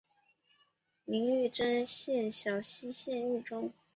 [1.05, 3.69] 明玉珍省小溪县入州。